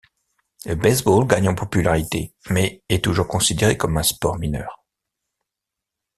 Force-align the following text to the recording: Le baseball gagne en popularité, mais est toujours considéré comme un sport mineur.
Le 0.65 0.73
baseball 0.73 1.27
gagne 1.27 1.47
en 1.49 1.53
popularité, 1.53 2.33
mais 2.49 2.81
est 2.89 3.03
toujours 3.03 3.27
considéré 3.27 3.77
comme 3.77 3.97
un 3.99 4.01
sport 4.01 4.35
mineur. 4.39 4.83